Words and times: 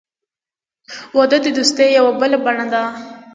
•واده 1.15 1.37
د 1.43 1.47
دوستۍ 1.57 1.87
یوه 1.97 2.11
بله 2.21 2.37
بڼه 2.45 2.65
ده. 2.73 2.83